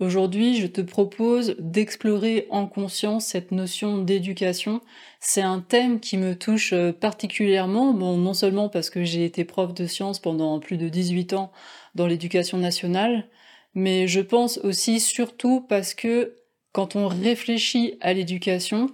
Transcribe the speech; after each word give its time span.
Aujourd'hui, 0.00 0.56
je 0.56 0.66
te 0.66 0.80
propose 0.80 1.56
d'explorer 1.58 2.46
en 2.48 2.66
conscience 2.66 3.26
cette 3.26 3.52
notion 3.52 3.98
d'éducation. 3.98 4.80
C'est 5.20 5.42
un 5.42 5.60
thème 5.60 6.00
qui 6.00 6.16
me 6.16 6.34
touche 6.34 6.72
euh, 6.72 6.90
particulièrement, 6.90 7.92
non 7.92 8.32
seulement 8.32 8.70
parce 8.70 8.88
que 8.88 9.04
j'ai 9.04 9.26
été 9.26 9.44
prof 9.44 9.74
de 9.74 9.86
sciences 9.86 10.18
pendant 10.18 10.58
plus 10.58 10.78
de 10.78 10.88
18 10.88 11.34
ans 11.34 11.52
dans 11.94 12.06
l'éducation 12.06 12.56
nationale, 12.56 13.28
mais 13.74 14.08
je 14.08 14.22
pense 14.22 14.56
aussi 14.58 15.00
surtout 15.00 15.60
parce 15.68 15.92
que 15.92 16.34
quand 16.72 16.96
on 16.96 17.06
réfléchit 17.06 17.98
à 18.00 18.14
l'éducation, 18.14 18.86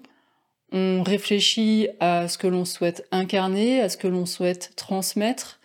on 0.73 1.05
réfléchit 1.05 1.87
à 2.01 2.27
ce 2.27 2.37
que 2.37 2.49
l'on 2.49 2.65
souhaite 2.65 3.07
incarner, 3.13 3.81
à 3.81 3.89
ce 3.89 3.97
que 3.97 4.09
l'on 4.09 4.27
souhaite 4.27 4.73
transmettre, 4.75 5.61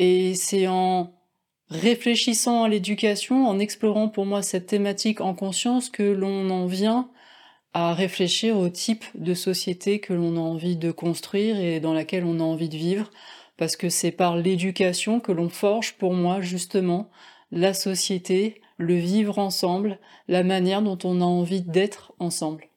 et 0.00 0.34
c'est 0.34 0.66
en 0.66 1.12
réfléchissant 1.76 2.64
à 2.64 2.68
l'éducation, 2.68 3.46
en 3.46 3.58
explorant 3.58 4.08
pour 4.08 4.26
moi 4.26 4.42
cette 4.42 4.66
thématique 4.66 5.20
en 5.20 5.34
conscience, 5.34 5.90
que 5.90 6.02
l'on 6.02 6.50
en 6.50 6.66
vient 6.66 7.08
à 7.74 7.94
réfléchir 7.94 8.58
au 8.58 8.68
type 8.68 9.04
de 9.14 9.34
société 9.34 9.98
que 9.98 10.12
l'on 10.12 10.36
a 10.36 10.40
envie 10.40 10.76
de 10.76 10.90
construire 10.90 11.58
et 11.58 11.80
dans 11.80 11.94
laquelle 11.94 12.24
on 12.24 12.40
a 12.40 12.42
envie 12.42 12.68
de 12.68 12.76
vivre, 12.76 13.10
parce 13.56 13.76
que 13.76 13.88
c'est 13.88 14.10
par 14.10 14.36
l'éducation 14.36 15.20
que 15.20 15.32
l'on 15.32 15.48
forge 15.48 15.94
pour 15.94 16.12
moi 16.12 16.40
justement 16.40 17.10
la 17.50 17.74
société, 17.74 18.60
le 18.76 18.94
vivre 18.94 19.38
ensemble, 19.38 19.98
la 20.28 20.42
manière 20.42 20.82
dont 20.82 20.98
on 21.04 21.20
a 21.20 21.24
envie 21.24 21.62
d'être 21.62 22.12
ensemble. 22.18 22.68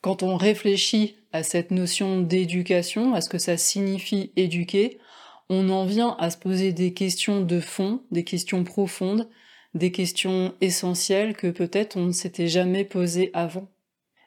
Quand 0.00 0.22
on 0.22 0.36
réfléchit 0.36 1.16
à 1.32 1.42
cette 1.42 1.70
notion 1.70 2.20
d'éducation, 2.20 3.14
à 3.14 3.20
ce 3.20 3.28
que 3.28 3.38
ça 3.38 3.56
signifie 3.56 4.32
éduquer, 4.36 4.98
on 5.48 5.68
en 5.70 5.84
vient 5.84 6.16
à 6.18 6.30
se 6.30 6.38
poser 6.38 6.72
des 6.72 6.92
questions 6.92 7.42
de 7.42 7.60
fond, 7.60 8.02
des 8.10 8.24
questions 8.24 8.64
profondes, 8.64 9.28
des 9.74 9.90
questions 9.90 10.54
essentielles 10.60 11.34
que 11.36 11.48
peut-être 11.48 11.96
on 11.96 12.06
ne 12.06 12.12
s'était 12.12 12.48
jamais 12.48 12.84
posées 12.84 13.30
avant. 13.34 13.68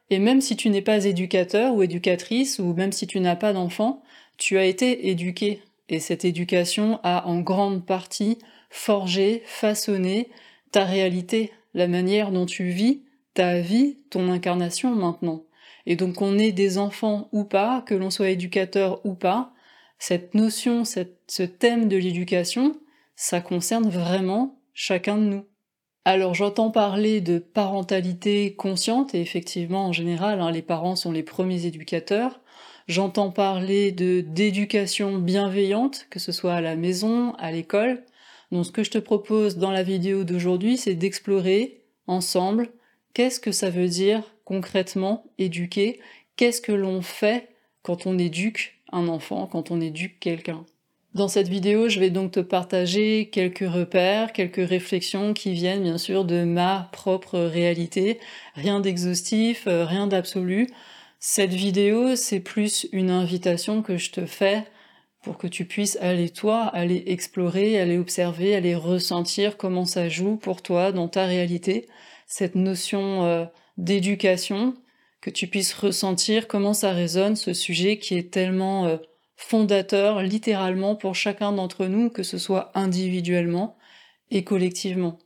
Et 0.09 0.19
même 0.19 0.41
si 0.41 0.55
tu 0.55 0.69
n'es 0.69 0.81
pas 0.81 1.05
éducateur 1.05 1.73
ou 1.73 1.83
éducatrice, 1.83 2.59
ou 2.59 2.73
même 2.73 2.91
si 2.91 3.07
tu 3.07 3.19
n'as 3.19 3.35
pas 3.35 3.53
d'enfant, 3.53 4.03
tu 4.37 4.57
as 4.57 4.65
été 4.65 5.09
éduqué. 5.09 5.61
Et 5.89 5.99
cette 5.99 6.25
éducation 6.25 6.99
a 7.03 7.27
en 7.27 7.39
grande 7.39 7.85
partie 7.85 8.37
forgé, 8.69 9.41
façonné 9.45 10.29
ta 10.71 10.85
réalité, 10.85 11.51
la 11.73 11.87
manière 11.87 12.31
dont 12.31 12.45
tu 12.45 12.69
vis 12.69 13.03
ta 13.33 13.59
vie, 13.59 13.97
ton 14.09 14.29
incarnation 14.29 14.93
maintenant. 14.95 15.43
Et 15.85 15.95
donc 15.95 16.21
on 16.21 16.37
est 16.37 16.51
des 16.51 16.77
enfants 16.77 17.29
ou 17.31 17.43
pas, 17.43 17.81
que 17.85 17.95
l'on 17.95 18.09
soit 18.09 18.29
éducateur 18.29 19.05
ou 19.05 19.13
pas, 19.13 19.53
cette 19.99 20.33
notion, 20.33 20.83
ce 20.85 21.43
thème 21.43 21.87
de 21.87 21.97
l'éducation, 21.97 22.79
ça 23.15 23.41
concerne 23.41 23.89
vraiment 23.89 24.61
chacun 24.73 25.17
de 25.17 25.23
nous. 25.23 25.45
Alors 26.05 26.35
j'entends 26.35 26.71
parler 26.71 27.19
de 27.19 27.37
parentalité 27.39 28.55
consciente, 28.55 29.13
et 29.13 29.19
effectivement 29.19 29.87
en 29.87 29.91
général 29.91 30.39
hein, 30.39 30.51
les 30.51 30.61
parents 30.61 30.95
sont 30.95 31.11
les 31.11 31.23
premiers 31.23 31.65
éducateurs. 31.65 32.39
J'entends 32.87 33.31
parler 33.31 33.91
de 33.91 34.21
d'éducation 34.21 35.17
bienveillante, 35.17 36.07
que 36.09 36.19
ce 36.19 36.31
soit 36.31 36.53
à 36.53 36.61
la 36.61 36.77
maison, 36.77 37.33
à 37.33 37.51
l'école. 37.51 38.05
Donc 38.53 38.65
ce 38.65 38.71
que 38.71 38.83
je 38.83 38.91
te 38.91 38.97
propose 38.97 39.57
dans 39.57 39.71
la 39.71 39.83
vidéo 39.83 40.23
d'aujourd'hui, 40.23 40.77
c'est 40.77 40.95
d'explorer 40.95 41.83
ensemble 42.05 42.69
qu'est-ce 43.13 43.41
que 43.41 43.51
ça 43.51 43.69
veut 43.69 43.89
dire 43.89 44.23
concrètement 44.45 45.25
éduquer, 45.37 45.99
qu'est-ce 46.37 46.61
que 46.61 46.71
l'on 46.71 47.01
fait 47.01 47.49
quand 47.81 48.05
on 48.05 48.17
éduque 48.17 48.76
un 48.91 49.07
enfant, 49.07 49.47
quand 49.47 49.71
on 49.71 49.81
éduque 49.81 50.19
quelqu'un. 50.19 50.65
Dans 51.13 51.27
cette 51.27 51.47
vidéo, 51.47 51.89
je 51.89 51.99
vais 51.99 52.11
donc 52.11 52.33
te 52.33 52.39
partager 52.39 53.29
quelques 53.31 53.67
repères, 53.67 54.33
quelques 54.33 54.67
réflexions 54.67 55.33
qui 55.33 55.53
viennent 55.53 55.83
bien 55.83 55.97
sûr 55.97 56.25
de 56.25 56.43
ma 56.43 56.89
propre 56.91 57.39
réalité. 57.39 58.19
Rien 58.53 58.79
d'exhaustif, 58.79 59.65
euh, 59.67 59.85
rien 59.85 60.05
d'absolu. 60.05 60.67
Cette 61.19 61.53
vidéo, 61.53 62.15
c'est 62.15 62.39
plus 62.39 62.87
une 62.91 63.09
invitation 63.09 63.81
que 63.81 63.97
je 63.97 64.11
te 64.11 64.25
fais 64.25 64.63
pour 65.23 65.37
que 65.37 65.47
tu 65.47 65.65
puisses 65.65 65.97
aller 66.01 66.29
toi, 66.29 66.65
aller 66.65 67.03
explorer, 67.07 67.79
aller 67.79 67.97
observer, 67.97 68.55
aller 68.55 68.75
ressentir 68.75 69.57
comment 69.57 69.85
ça 69.85 70.09
joue 70.09 70.35
pour 70.37 70.61
toi 70.61 70.91
dans 70.91 71.07
ta 71.07 71.25
réalité, 71.25 71.87
cette 72.27 72.55
notion 72.55 73.25
euh, 73.25 73.45
d'éducation, 73.77 74.75
que 75.27 75.31
tu 75.33 75.47
puisses 75.47 75.73
ressentir 75.73 76.47
comment 76.47 76.73
ça 76.73 76.93
résonne, 76.93 77.35
ce 77.35 77.51
sujet 77.53 77.99
qui 77.99 78.15
est 78.15 78.31
tellement 78.31 78.85
euh, 78.85 78.95
fondateur, 79.35 80.21
littéralement, 80.21 80.95
pour 80.95 81.15
chacun 81.15 81.51
d'entre 81.51 81.87
nous, 81.87 82.09
que 82.09 82.23
ce 82.23 82.37
soit 82.37 82.71
individuellement 82.75 83.75
et 84.31 84.45
collectivement. 84.45 85.19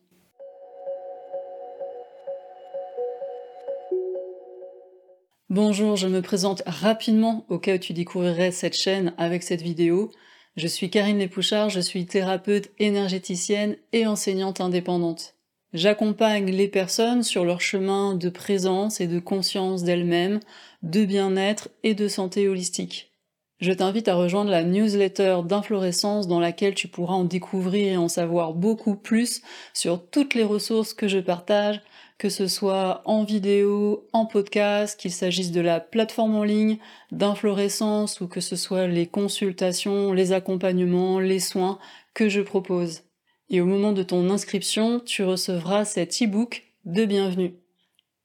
Bonjour, 5.51 5.97
je 5.97 6.07
me 6.07 6.23
présente 6.23 6.63
rapidement 6.65 7.45
au 7.47 7.59
cas 7.59 7.75
où 7.75 7.77
tu 7.77 7.93
découvrirais 7.93 8.49
cette 8.49 8.75
chaîne 8.75 9.13
avec 9.19 9.43
cette 9.43 9.61
vidéo. 9.61 10.11
Je 10.55 10.65
suis 10.65 10.89
Karine 10.89 11.19
Lépouchard, 11.19 11.69
je 11.69 11.79
suis 11.79 12.07
thérapeute 12.07 12.71
énergéticienne 12.79 13.77
et 13.93 14.07
enseignante 14.07 14.61
indépendante. 14.61 15.35
J'accompagne 15.73 16.51
les 16.51 16.67
personnes 16.67 17.23
sur 17.23 17.45
leur 17.45 17.61
chemin 17.61 18.13
de 18.13 18.27
présence 18.27 18.99
et 18.99 19.07
de 19.07 19.19
conscience 19.19 19.83
d'elles-mêmes, 19.83 20.41
de 20.83 21.05
bien-être 21.05 21.69
et 21.83 21.93
de 21.93 22.09
santé 22.09 22.49
holistique. 22.49 23.13
Je 23.61 23.71
t'invite 23.71 24.09
à 24.09 24.15
rejoindre 24.15 24.51
la 24.51 24.63
newsletter 24.63 25.41
d'inflorescence 25.45 26.27
dans 26.27 26.41
laquelle 26.41 26.73
tu 26.73 26.89
pourras 26.89 27.13
en 27.13 27.23
découvrir 27.23 27.93
et 27.93 27.97
en 27.97 28.09
savoir 28.09 28.53
beaucoup 28.53 28.95
plus 28.95 29.43
sur 29.73 30.09
toutes 30.09 30.33
les 30.33 30.43
ressources 30.43 30.93
que 30.93 31.07
je 31.07 31.19
partage, 31.19 31.81
que 32.17 32.27
ce 32.27 32.47
soit 32.47 33.01
en 33.05 33.23
vidéo, 33.23 34.07
en 34.11 34.25
podcast, 34.25 34.99
qu'il 34.99 35.11
s'agisse 35.11 35.51
de 35.51 35.61
la 35.61 35.79
plateforme 35.79 36.35
en 36.35 36.43
ligne, 36.43 36.79
d'inflorescence 37.11 38.19
ou 38.19 38.27
que 38.27 38.41
ce 38.41 38.57
soit 38.57 38.87
les 38.87 39.07
consultations, 39.07 40.11
les 40.11 40.33
accompagnements, 40.33 41.19
les 41.19 41.39
soins 41.39 41.79
que 42.13 42.27
je 42.27 42.41
propose 42.41 43.03
et 43.51 43.59
au 43.59 43.65
moment 43.65 43.91
de 43.91 44.01
ton 44.01 44.29
inscription, 44.29 45.01
tu 45.01 45.23
recevras 45.23 45.83
cet 45.83 46.21
e-book 46.21 46.63
de 46.85 47.03
bienvenue. 47.03 47.53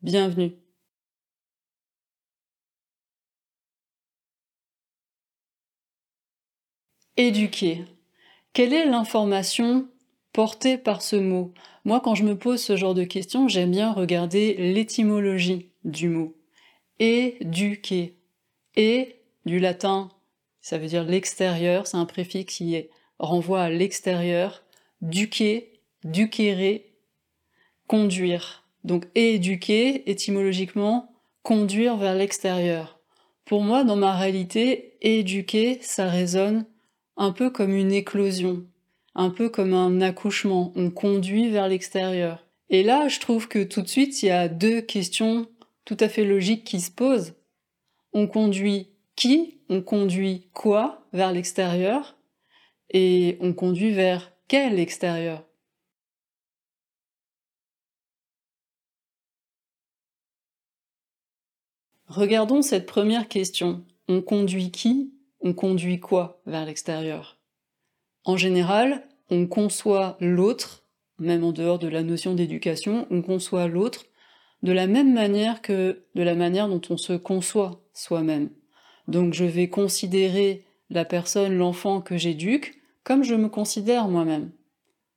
Bienvenue. 0.00 0.52
Éduquer. 7.16 7.84
Quelle 8.52 8.72
est 8.72 8.86
l'information 8.86 9.88
portée 10.32 10.78
par 10.78 11.02
ce 11.02 11.16
mot? 11.16 11.52
Moi, 11.84 12.00
quand 12.00 12.14
je 12.14 12.22
me 12.22 12.38
pose 12.38 12.62
ce 12.62 12.76
genre 12.76 12.94
de 12.94 13.04
questions, 13.04 13.48
j'aime 13.48 13.72
bien 13.72 13.92
regarder 13.92 14.54
l'étymologie 14.54 15.70
du 15.84 16.08
mot. 16.08 16.36
Éduquer. 17.00 18.16
Et 18.76 19.16
du 19.44 19.58
latin, 19.58 20.08
ça 20.60 20.78
veut 20.78 20.86
dire 20.86 21.02
l'extérieur, 21.02 21.88
c'est 21.88 21.96
un 21.96 22.06
préfixe 22.06 22.54
qui 22.54 22.86
renvoie 23.18 23.62
à 23.62 23.70
l'extérieur 23.70 24.62
duquer, 25.00 25.80
duquérer, 26.04 26.94
conduire. 27.86 28.64
Donc 28.84 29.06
éduquer, 29.14 30.08
étymologiquement, 30.10 31.12
conduire 31.42 31.96
vers 31.96 32.14
l'extérieur. 32.14 33.00
Pour 33.44 33.62
moi, 33.62 33.84
dans 33.84 33.96
ma 33.96 34.16
réalité, 34.16 34.96
éduquer, 35.00 35.78
ça 35.82 36.08
résonne 36.08 36.66
un 37.16 37.32
peu 37.32 37.50
comme 37.50 37.74
une 37.74 37.92
éclosion, 37.92 38.64
un 39.14 39.30
peu 39.30 39.48
comme 39.48 39.74
un 39.74 40.00
accouchement. 40.00 40.72
On 40.76 40.90
conduit 40.90 41.48
vers 41.48 41.68
l'extérieur. 41.68 42.46
Et 42.68 42.82
là, 42.82 43.08
je 43.08 43.20
trouve 43.20 43.48
que 43.48 43.62
tout 43.62 43.82
de 43.82 43.88
suite, 43.88 44.22
il 44.22 44.26
y 44.26 44.30
a 44.30 44.48
deux 44.48 44.80
questions 44.80 45.46
tout 45.84 45.96
à 46.00 46.08
fait 46.08 46.24
logiques 46.24 46.64
qui 46.64 46.80
se 46.80 46.90
posent. 46.90 47.34
On 48.12 48.26
conduit 48.26 48.90
qui? 49.14 49.60
On 49.68 49.82
conduit 49.82 50.48
quoi? 50.52 51.06
Vers 51.12 51.32
l'extérieur 51.32 52.16
Et 52.90 53.38
on 53.40 53.52
conduit 53.52 53.92
vers 53.92 54.32
quel 54.48 54.78
extérieur? 54.78 55.44
Regardons 62.08 62.62
cette 62.62 62.86
première 62.86 63.28
question. 63.28 63.84
On 64.08 64.22
conduit 64.22 64.70
qui? 64.70 65.12
On 65.40 65.52
conduit 65.52 65.98
quoi 65.98 66.40
vers 66.46 66.64
l'extérieur? 66.64 67.38
En 68.24 68.36
général, 68.36 69.06
on 69.30 69.46
conçoit 69.46 70.16
l'autre, 70.20 70.84
même 71.18 71.44
en 71.44 71.52
dehors 71.52 71.78
de 71.78 71.88
la 71.88 72.02
notion 72.02 72.34
d'éducation, 72.34 73.06
on 73.10 73.22
conçoit 73.22 73.66
l'autre 73.66 74.06
de 74.62 74.72
la 74.72 74.86
même 74.86 75.12
manière 75.12 75.62
que 75.62 76.04
de 76.14 76.22
la 76.22 76.34
manière 76.34 76.68
dont 76.68 76.80
on 76.90 76.96
se 76.96 77.12
conçoit 77.12 77.80
soi-même. 77.92 78.50
Donc 79.08 79.34
je 79.34 79.44
vais 79.44 79.68
considérer 79.68 80.64
la 80.90 81.04
personne, 81.04 81.56
l'enfant 81.56 82.00
que 82.00 82.16
j'éduque, 82.16 82.80
comme 83.06 83.22
je 83.22 83.36
me 83.36 83.48
considère 83.48 84.08
moi-même. 84.08 84.50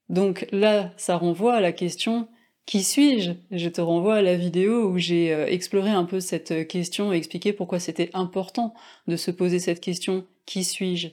Donc 0.09 0.47
là, 0.51 0.91
ça 0.95 1.17
renvoie 1.17 1.55
à 1.55 1.59
la 1.59 1.71
question 1.71 2.27
qui 2.67 2.83
suis-je? 2.83 3.31
Je 3.49 3.67
te 3.67 3.81
renvoie 3.81 4.17
à 4.17 4.21
la 4.21 4.35
vidéo 4.35 4.91
où 4.91 4.99
j'ai 4.99 5.33
euh, 5.33 5.47
exploré 5.47 5.89
un 5.89 6.03
peu 6.03 6.19
cette 6.19 6.67
question 6.67 7.11
et 7.11 7.17
expliqué 7.17 7.51
pourquoi 7.51 7.79
c'était 7.79 8.11
important 8.13 8.75
de 9.07 9.15
se 9.15 9.31
poser 9.31 9.57
cette 9.57 9.81
question 9.81 10.27
qui 10.45 10.63
suis-je? 10.63 11.07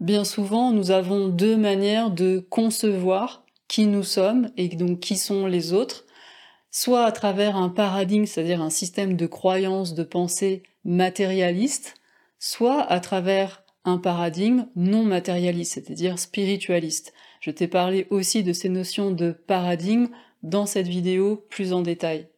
Bien 0.00 0.24
souvent, 0.24 0.72
nous 0.72 0.90
avons 0.90 1.28
deux 1.28 1.56
manières 1.56 2.10
de 2.10 2.44
concevoir 2.50 3.44
qui 3.68 3.86
nous 3.86 4.02
sommes 4.02 4.50
et 4.56 4.66
donc 4.66 4.98
qui 4.98 5.16
sont 5.16 5.46
les 5.46 5.72
autres, 5.72 6.06
soit 6.72 7.04
à 7.04 7.12
travers 7.12 7.56
un 7.56 7.68
paradigme, 7.68 8.26
c'est-à-dire 8.26 8.62
un 8.62 8.70
système 8.70 9.14
de 9.14 9.26
croyances, 9.26 9.94
de 9.94 10.02
pensée 10.02 10.64
matérialiste, 10.84 11.94
soit 12.40 12.82
à 12.82 12.98
travers 12.98 13.59
un 13.84 13.98
paradigme 13.98 14.66
non 14.76 15.02
matérialiste, 15.02 15.74
c'est-à-dire 15.74 16.18
spiritualiste. 16.18 17.12
Je 17.40 17.50
t'ai 17.50 17.68
parlé 17.68 18.06
aussi 18.10 18.42
de 18.42 18.52
ces 18.52 18.68
notions 18.68 19.10
de 19.10 19.32
paradigme 19.32 20.08
dans 20.42 20.66
cette 20.66 20.88
vidéo 20.88 21.44
plus 21.48 21.72
en 21.72 21.80
détail. 21.80 22.28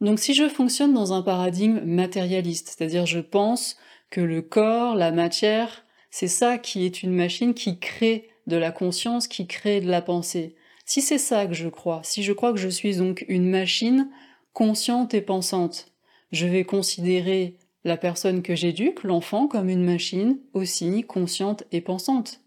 Donc 0.00 0.18
si 0.18 0.34
je 0.34 0.48
fonctionne 0.48 0.92
dans 0.92 1.12
un 1.12 1.22
paradigme 1.22 1.80
matérialiste, 1.84 2.68
c'est-à-dire 2.68 3.06
je 3.06 3.20
pense 3.20 3.76
que 4.10 4.20
le 4.20 4.42
corps, 4.42 4.94
la 4.94 5.12
matière, 5.12 5.86
c'est 6.10 6.28
ça 6.28 6.58
qui 6.58 6.84
est 6.84 7.02
une 7.02 7.14
machine 7.14 7.54
qui 7.54 7.78
crée 7.78 8.28
de 8.46 8.56
la 8.56 8.72
conscience, 8.72 9.28
qui 9.28 9.46
crée 9.46 9.80
de 9.80 9.88
la 9.88 10.02
pensée. 10.02 10.56
Si 10.84 11.00
c'est 11.00 11.18
ça 11.18 11.46
que 11.46 11.54
je 11.54 11.68
crois, 11.68 12.00
si 12.02 12.22
je 12.22 12.32
crois 12.32 12.52
que 12.52 12.58
je 12.58 12.68
suis 12.68 12.96
donc 12.96 13.24
une 13.28 13.48
machine 13.48 14.10
consciente 14.52 15.14
et 15.14 15.22
pensante, 15.22 15.92
je 16.32 16.46
vais 16.46 16.64
considérer 16.64 17.56
la 17.84 17.96
personne 17.96 18.42
que 18.42 18.54
j'éduque, 18.54 19.02
l'enfant, 19.02 19.48
comme 19.48 19.68
une 19.68 19.84
machine 19.84 20.38
aussi 20.54 21.02
consciente 21.02 21.64
et 21.72 21.80
pensante. 21.80 22.40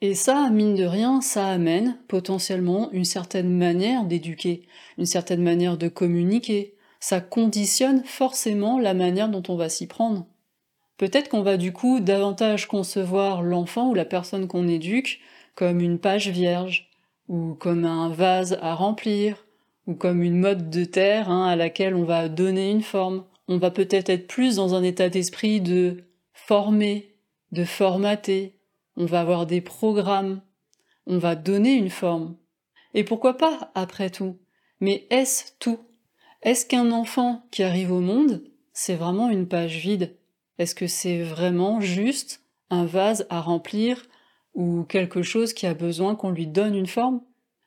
Et 0.00 0.14
ça, 0.14 0.48
mine 0.50 0.74
de 0.74 0.84
rien, 0.84 1.20
ça 1.20 1.46
amène 1.48 1.98
potentiellement 2.08 2.90
une 2.92 3.04
certaine 3.04 3.54
manière 3.56 4.04
d'éduquer, 4.04 4.62
une 4.96 5.06
certaine 5.06 5.42
manière 5.42 5.76
de 5.76 5.88
communiquer. 5.88 6.74
Ça 7.00 7.20
conditionne 7.20 8.02
forcément 8.04 8.78
la 8.78 8.94
manière 8.94 9.28
dont 9.28 9.42
on 9.48 9.56
va 9.56 9.68
s'y 9.68 9.86
prendre. 9.86 10.26
Peut-être 10.96 11.28
qu'on 11.28 11.42
va 11.42 11.56
du 11.56 11.72
coup 11.72 12.00
davantage 12.00 12.66
concevoir 12.66 13.42
l'enfant 13.42 13.88
ou 13.90 13.94
la 13.94 14.04
personne 14.04 14.48
qu'on 14.48 14.68
éduque 14.68 15.20
comme 15.54 15.80
une 15.80 15.98
page 15.98 16.28
vierge, 16.28 16.90
ou 17.28 17.54
comme 17.54 17.84
un 17.84 18.08
vase 18.08 18.58
à 18.62 18.74
remplir, 18.74 19.46
ou 19.86 19.94
comme 19.94 20.22
une 20.22 20.38
mode 20.38 20.70
de 20.70 20.84
terre 20.84 21.30
hein, 21.30 21.46
à 21.46 21.56
laquelle 21.56 21.94
on 21.94 22.04
va 22.04 22.28
donner 22.28 22.70
une 22.70 22.82
forme. 22.82 23.24
On 23.50 23.58
va 23.58 23.72
peut-être 23.72 24.10
être 24.10 24.28
plus 24.28 24.54
dans 24.54 24.76
un 24.76 24.84
état 24.84 25.08
d'esprit 25.08 25.60
de 25.60 26.04
former, 26.32 27.16
de 27.50 27.64
formater, 27.64 28.60
on 28.96 29.06
va 29.06 29.20
avoir 29.20 29.44
des 29.44 29.60
programmes, 29.60 30.40
on 31.08 31.18
va 31.18 31.34
donner 31.34 31.72
une 31.72 31.90
forme. 31.90 32.36
Et 32.94 33.02
pourquoi 33.02 33.36
pas, 33.36 33.72
après 33.74 34.08
tout? 34.08 34.38
Mais 34.78 35.08
est-ce 35.10 35.46
tout? 35.58 35.80
Est-ce 36.42 36.64
qu'un 36.64 36.92
enfant 36.92 37.42
qui 37.50 37.64
arrive 37.64 37.90
au 37.90 37.98
monde, 37.98 38.44
c'est 38.72 38.94
vraiment 38.94 39.30
une 39.30 39.48
page 39.48 39.78
vide? 39.78 40.16
Est-ce 40.58 40.76
que 40.76 40.86
c'est 40.86 41.20
vraiment 41.20 41.80
juste 41.80 42.44
un 42.70 42.84
vase 42.84 43.26
à 43.30 43.40
remplir 43.40 44.04
ou 44.54 44.84
quelque 44.84 45.22
chose 45.22 45.54
qui 45.54 45.66
a 45.66 45.74
besoin 45.74 46.14
qu'on 46.14 46.30
lui 46.30 46.46
donne 46.46 46.76
une 46.76 46.86
forme? 46.86 47.20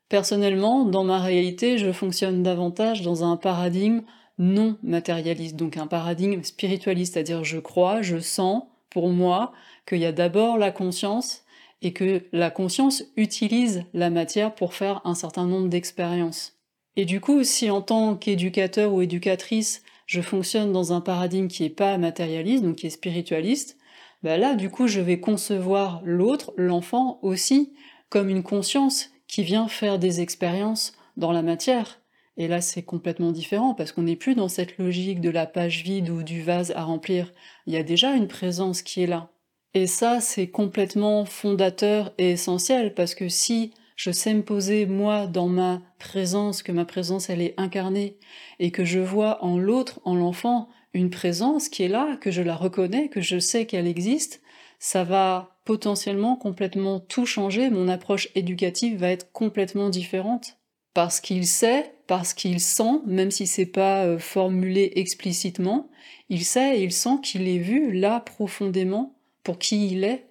Personnellement, 0.07 0.86
dans 0.86 1.03
ma 1.03 1.19
réalité, 1.19 1.77
je 1.77 1.91
fonctionne 1.91 2.41
davantage 2.41 3.01
dans 3.01 3.25
un 3.25 3.36
paradigme 3.36 4.03
non 4.38 4.77
matérialiste, 4.83 5.56
donc 5.56 5.77
un 5.77 5.88
paradigme 5.88 6.44
spiritualiste, 6.44 7.13
c'est-à-dire 7.13 7.44
je 7.44 7.59
crois, 7.59 8.01
je 8.01 8.19
sens, 8.19 8.63
pour 8.89 9.09
moi, 9.09 9.51
qu'il 9.88 10.00
y 10.00 10.06
a 10.06 10.12
d'abord 10.12 10.57
la 10.57 10.71
conscience 10.71 11.44
et 11.81 11.94
que 11.94 12.24
la 12.31 12.50
conscience 12.50 13.03
utilise 13.18 13.83
la 13.94 14.09
matière 14.09 14.56
pour 14.56 14.74
faire 14.74 15.01
un 15.03 15.15
certain 15.15 15.45
nombre 15.45 15.68
d'expériences. 15.68 16.53
Et 16.95 17.06
du 17.06 17.19
coup, 17.19 17.44
si 17.44 17.69
en 17.69 17.81
tant 17.81 18.15
qu'éducateur 18.15 18.94
ou 18.94 19.01
éducatrice, 19.01 19.83
je 20.06 20.21
fonctionne 20.21 20.71
dans 20.71 20.94
un 20.94 21.01
paradigme 21.01 21.47
qui 21.47 21.65
est 21.65 21.69
pas 21.69 21.97
matérialiste, 21.97 22.63
donc 22.63 22.77
qui 22.77 22.88
est 22.88 22.91
spiritualiste, 22.91 23.77
bah 24.21 24.38
là, 24.38 24.56
du 24.56 24.69
coup, 24.69 24.88
je 24.88 25.01
vais 25.01 25.19
concevoir 25.19 26.01
l'autre, 26.06 26.53
l'enfant 26.56 27.19
aussi, 27.21 27.74
comme 28.09 28.29
une 28.29 28.44
conscience 28.44 29.09
qui 29.27 29.44
vient 29.44 29.68
faire 29.68 30.00
des 30.00 30.21
expériences 30.21 30.94
dans 31.18 31.31
la 31.31 31.41
matière. 31.41 32.00
Et 32.38 32.47
là, 32.47 32.62
c'est 32.62 32.83
complètement 32.83 33.31
différent 33.31 33.74
parce 33.74 33.91
qu'on 33.91 34.03
n'est 34.03 34.15
plus 34.15 34.35
dans 34.35 34.50
cette 34.50 34.77
logique 34.77 35.21
de 35.21 35.30
la 35.30 35.45
page 35.45 35.83
vide 35.83 36.09
ou 36.09 36.24
du 36.24 36.41
vase 36.41 36.71
à 36.71 36.83
remplir. 36.83 37.31
Il 37.68 37.74
y 37.74 37.77
a 37.77 37.83
déjà 37.83 38.15
une 38.15 38.27
présence 38.27 38.81
qui 38.81 39.03
est 39.03 39.07
là. 39.07 39.30
Et 39.75 39.88
ça, 39.88 40.19
c'est 40.19 40.50
complètement 40.50 41.25
fondateur 41.25 42.13
et 42.18 42.31
essentiel 42.31 42.94
parce 42.94 43.15
que 43.15 43.30
si 43.30 43.74
je 43.95 44.12
sais 44.12 44.33
me 44.33 44.44
poser 44.44 44.85
moi 44.85 45.27
dans 45.27 45.47
ma 45.47 45.81
présence, 46.00 46.63
que 46.63 46.71
ma 46.71 46.85
présence 46.85 47.30
elle 47.30 47.41
est 47.41 47.53
incarnée, 47.57 48.18
et 48.59 48.71
que 48.71 48.86
je 48.86 49.00
vois 49.00 49.44
en 49.44 49.57
l'autre, 49.57 50.00
en 50.03 50.15
l'enfant, 50.15 50.69
une 50.94 51.09
présence 51.09 51.69
qui 51.69 51.83
est 51.83 51.88
là, 51.88 52.18
que 52.18 52.31
je 52.31 52.41
la 52.41 52.56
reconnais, 52.56 53.09
que 53.09 53.21
je 53.21 53.39
sais 53.39 53.65
qu'elle 53.65 53.88
existe, 53.88 54.41
ça 54.79 55.03
va 55.03 55.59
potentiellement 55.65 56.36
complètement 56.36 57.00
tout 57.00 57.25
changer, 57.25 57.69
mon 57.69 57.88
approche 57.88 58.29
éducative 58.36 58.97
va 58.97 59.09
être 59.09 59.31
complètement 59.31 59.89
différente. 59.89 60.57
Parce 60.93 61.19
qu'il 61.19 61.47
sait, 61.47 61.93
parce 62.07 62.33
qu'il 62.33 62.59
sent, 62.59 63.01
même 63.05 63.31
si 63.31 63.47
c'est 63.47 63.65
pas 63.65 64.05
euh, 64.05 64.19
formulé 64.19 64.91
explicitement, 64.95 65.89
il 66.29 66.43
sait 66.43 66.79
et 66.79 66.83
il 66.83 66.91
sent 66.91 67.17
qu'il 67.23 67.47
est 67.47 67.57
vu 67.57 67.91
là 67.91 68.19
profondément 68.19 69.15
pour 69.43 69.57
qui 69.57 69.87
il 69.87 70.03
est, 70.03 70.27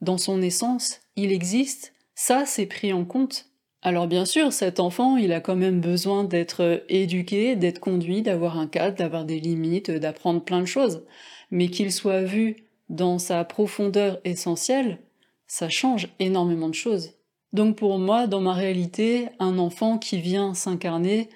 dans 0.00 0.18
son 0.18 0.42
essence, 0.42 1.00
il 1.16 1.32
existe, 1.32 1.94
ça 2.14 2.44
c'est 2.46 2.66
pris 2.66 2.92
en 2.92 3.04
compte. 3.04 3.46
Alors 3.82 4.06
bien 4.06 4.24
sûr, 4.24 4.52
cet 4.52 4.78
enfant, 4.78 5.16
il 5.16 5.32
a 5.32 5.40
quand 5.40 5.56
même 5.56 5.80
besoin 5.80 6.24
d'être 6.24 6.84
éduqué, 6.88 7.56
d'être 7.56 7.80
conduit, 7.80 8.22
d'avoir 8.22 8.58
un 8.58 8.68
cadre, 8.68 8.96
d'avoir 8.96 9.24
des 9.24 9.40
limites, 9.40 9.90
d'apprendre 9.90 10.42
plein 10.42 10.60
de 10.60 10.66
choses. 10.66 11.04
Mais 11.50 11.68
qu'il 11.68 11.92
soit 11.92 12.22
vu 12.22 12.68
dans 12.88 13.18
sa 13.18 13.44
profondeur 13.44 14.20
essentielle, 14.24 14.98
ça 15.46 15.68
change 15.68 16.08
énormément 16.20 16.68
de 16.68 16.74
choses. 16.74 17.10
Donc 17.52 17.76
pour 17.76 17.98
moi, 17.98 18.26
dans 18.26 18.40
ma 18.40 18.54
réalité, 18.54 19.28
un 19.38 19.58
enfant 19.58 19.98
qui 19.98 20.20
vient 20.20 20.54
s'incarner, 20.54 21.28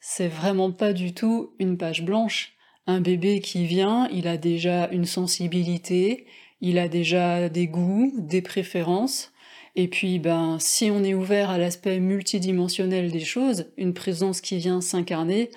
c'est 0.00 0.28
vraiment 0.28 0.72
pas 0.72 0.92
du 0.92 1.12
tout 1.12 1.50
une 1.58 1.76
page 1.76 2.02
blanche. 2.02 2.54
Un 2.86 3.00
bébé 3.00 3.40
qui 3.40 3.66
vient, 3.66 4.08
il 4.10 4.26
a 4.28 4.38
déjà 4.38 4.88
une 4.88 5.04
sensibilité, 5.04 6.26
il 6.60 6.78
a 6.78 6.88
déjà 6.88 7.48
des 7.48 7.66
goûts, 7.66 8.12
des 8.16 8.40
préférences, 8.40 9.32
et 9.76 9.88
puis 9.88 10.18
ben 10.18 10.56
si 10.58 10.90
on 10.90 11.04
est 11.04 11.14
ouvert 11.14 11.50
à 11.50 11.58
l'aspect 11.58 12.00
multidimensionnel 12.00 13.12
des 13.12 13.20
choses, 13.20 13.66
une 13.76 13.94
présence 13.94 14.40
qui 14.40 14.56
vient 14.56 14.80
s'incarner 14.80 15.50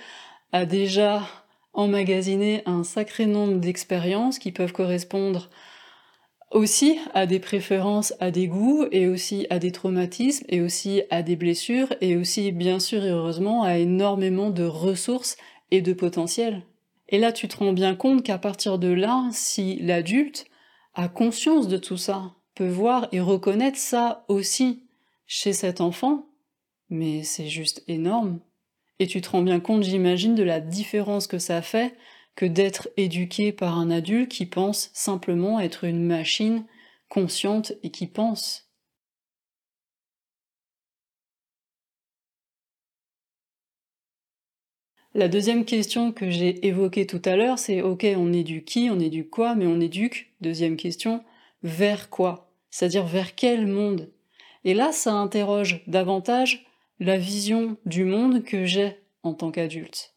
a 0.51 0.65
déjà 0.65 1.24
emmagasiné 1.74 2.62
un 2.65 2.83
sacré 2.83 3.25
nombre 3.25 3.59
d'expériences 3.59 4.39
qui 4.39 4.51
peuvent 4.51 4.74
correspondre 4.74 5.50
aussi 6.51 7.00
à 7.13 7.25
des 7.25 7.39
préférences, 7.39 8.13
à 8.20 8.29
des 8.31 8.48
goûts, 8.48 8.86
et 8.91 9.08
aussi 9.08 9.48
à 9.50 9.60
des 9.60 9.72
traumatismes, 9.72 10.46
et 10.50 10.62
aussi 10.62 11.03
à 11.10 11.24
des 11.24 11.36
blessures, 11.36 11.93
et 12.01 12.17
aussi 12.17 12.51
bien 12.51 12.79
sûr 12.79 13.03
et 13.03 13.10
heureusement 13.10 13.63
à 13.63 13.77
énormément 13.77 14.50
de 14.50 14.63
ressources 14.63 15.38
et 15.72 15.81
de 15.81 15.93
potentiel. 15.93 16.63
Et 17.10 17.17
là 17.17 17.31
tu 17.31 17.48
te 17.48 17.58
rends 17.58 17.74
bien 17.74 17.96
compte 17.96 18.24
qu'à 18.24 18.38
partir 18.38 18.79
de 18.79 18.89
là, 18.89 19.27
si 19.31 19.77
l'adulte 19.77 20.46
a 20.93 21.08
conscience 21.08 21.67
de 21.67 21.77
tout 21.77 21.98
ça, 21.98 22.34
peut 22.55 22.67
voir 22.67 23.08
et 23.12 23.22
reconnaître 23.22 23.77
ça 23.77 24.25
aussi 24.27 24.84
chez 25.25 25.53
cet 25.53 25.79
enfant, 25.79 26.25
mais 26.89 27.24
c'est 27.24 27.48
juste 27.48 27.84
énorme. 27.88 28.39
Et 29.00 29.08
tu 29.08 29.22
te 29.22 29.29
rends 29.29 29.41
bien 29.41 29.60
compte, 29.60 29.84
j'imagine, 29.84 30.36
de 30.36 30.43
la 30.43 30.60
différence 30.60 31.25
que 31.25 31.39
ça 31.39 31.62
fait 31.62 31.96
que 32.35 32.45
d'être 32.45 32.89
éduqué 32.97 33.51
par 33.51 33.77
un 33.77 33.91
adulte 33.91 34.31
qui 34.31 34.45
pense 34.45 34.89
simplement 34.93 35.59
être 35.59 35.83
une 35.83 36.03
machine 36.03 36.65
consciente 37.09 37.73
et 37.83 37.91
qui 37.91 38.07
pense. 38.07 38.71
La 45.13 45.27
deuxième 45.27 45.65
question 45.65 46.13
que 46.13 46.29
j'ai 46.29 46.65
évoquée 46.65 47.05
tout 47.05 47.21
à 47.25 47.35
l'heure, 47.35 47.59
c'est 47.59 47.81
ok, 47.81 48.07
on 48.15 48.31
éduque 48.31 48.63
qui, 48.63 48.89
on 48.89 49.00
éduque 49.00 49.29
quoi, 49.29 49.55
mais 49.55 49.67
on 49.67 49.81
éduque, 49.81 50.33
deuxième 50.39 50.77
question, 50.77 51.21
vers 51.63 52.09
quoi? 52.09 52.50
C'est-à-dire 52.69 53.05
vers 53.05 53.35
quel 53.35 53.67
monde? 53.67 54.09
Et 54.63 54.73
là, 54.73 54.93
ça 54.93 55.13
interroge 55.13 55.83
davantage 55.85 56.65
la 57.01 57.17
vision 57.17 57.75
du 57.85 58.05
monde 58.05 58.43
que 58.43 58.63
j'ai 58.63 59.01
en 59.23 59.33
tant 59.33 59.51
qu'adulte. 59.51 60.10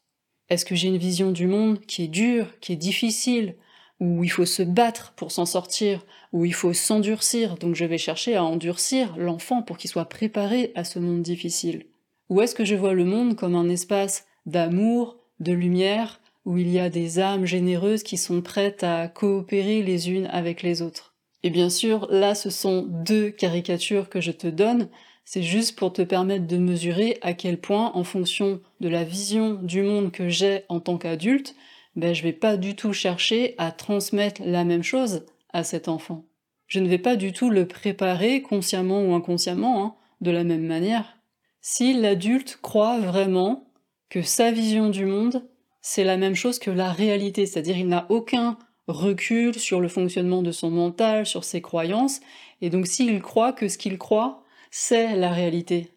Est-ce 0.49 0.65
que 0.65 0.75
j'ai 0.75 0.87
une 0.87 0.97
vision 0.97 1.31
du 1.31 1.47
monde 1.47 1.79
qui 1.81 2.03
est 2.03 2.07
dure, 2.07 2.59
qui 2.59 2.73
est 2.73 2.77
difficile, 2.77 3.55
où 3.99 4.23
il 4.23 4.29
faut 4.29 4.45
se 4.45 4.61
battre 4.61 5.13
pour 5.15 5.31
s'en 5.31 5.45
sortir, 5.45 6.05
où 6.33 6.45
il 6.45 6.53
faut 6.53 6.73
s'endurcir, 6.73 7.55
donc 7.55 7.75
je 7.75 7.85
vais 7.85 7.97
chercher 7.97 8.35
à 8.35 8.43
endurcir 8.43 9.15
l'enfant 9.17 9.61
pour 9.61 9.77
qu'il 9.77 9.89
soit 9.89 10.09
préparé 10.09 10.71
à 10.75 10.83
ce 10.83 10.99
monde 10.99 11.21
difficile 11.21 11.85
Ou 12.29 12.41
est-ce 12.41 12.55
que 12.55 12.65
je 12.65 12.75
vois 12.75 12.93
le 12.93 13.05
monde 13.05 13.35
comme 13.35 13.55
un 13.55 13.69
espace 13.69 14.25
d'amour, 14.45 15.17
de 15.39 15.53
lumière, 15.53 16.19
où 16.43 16.57
il 16.57 16.69
y 16.69 16.79
a 16.79 16.89
des 16.89 17.19
âmes 17.19 17.45
généreuses 17.45 18.03
qui 18.03 18.17
sont 18.17 18.41
prêtes 18.41 18.83
à 18.83 19.07
coopérer 19.07 19.81
les 19.81 20.11
unes 20.11 20.27
avec 20.31 20.61
les 20.61 20.81
autres? 20.81 21.15
Et 21.41 21.49
bien 21.49 21.69
sûr, 21.69 22.07
là, 22.09 22.35
ce 22.35 22.49
sont 22.49 22.85
deux 22.87 23.29
caricatures 23.29 24.09
que 24.09 24.21
je 24.21 24.31
te 24.31 24.47
donne, 24.47 24.89
c'est 25.25 25.43
juste 25.43 25.75
pour 25.75 25.91
te 25.91 26.03
permettre 26.03 26.45
de 26.45 26.57
mesurer 26.57 27.17
à 27.21 27.33
quel 27.33 27.59
point, 27.59 27.91
en 27.95 28.03
fonction 28.03 28.61
de 28.79 28.87
la 28.87 29.03
vision 29.03 29.55
du 29.55 29.81
monde 29.81 30.11
que 30.11 30.29
j'ai 30.29 30.63
en 30.69 30.79
tant 30.79 30.97
qu'adulte, 30.97 31.55
ben, 31.95 32.13
je 32.13 32.23
vais 32.23 32.33
pas 32.33 32.57
du 32.57 32.75
tout 32.75 32.93
chercher 32.93 33.55
à 33.57 33.71
transmettre 33.71 34.41
la 34.45 34.63
même 34.63 34.83
chose 34.83 35.25
à 35.51 35.63
cet 35.63 35.87
enfant. 35.87 36.25
Je 36.67 36.79
ne 36.79 36.87
vais 36.87 36.99
pas 36.99 37.15
du 37.15 37.31
tout 37.31 37.49
le 37.49 37.67
préparer, 37.67 38.41
consciemment 38.41 39.03
ou 39.03 39.15
inconsciemment, 39.15 39.83
hein, 39.83 39.95
de 40.21 40.31
la 40.31 40.43
même 40.43 40.65
manière. 40.65 41.17
Si 41.61 41.93
l'adulte 41.93 42.59
croit 42.61 42.99
vraiment 42.99 43.71
que 44.09 44.21
sa 44.21 44.51
vision 44.51 44.89
du 44.89 45.05
monde, 45.05 45.47
c'est 45.81 46.03
la 46.03 46.17
même 46.17 46.35
chose 46.35 46.59
que 46.59 46.71
la 46.71 46.91
réalité, 46.91 47.45
c'est-à-dire 47.45 47.77
il 47.77 47.87
n'a 47.87 48.05
aucun 48.09 48.57
recul 48.87 49.55
sur 49.55 49.81
le 49.81 49.87
fonctionnement 49.87 50.43
de 50.43 50.51
son 50.51 50.69
mental, 50.69 51.25
sur 51.25 51.43
ses 51.43 51.61
croyances, 51.61 52.21
et 52.61 52.69
donc 52.69 52.85
s'il 52.85 53.21
croit 53.21 53.53
que 53.53 53.67
ce 53.67 53.77
qu'il 53.77 53.97
croit, 53.97 54.43
c'est 54.77 55.15
la 55.15 55.31
réalité, 55.31 55.93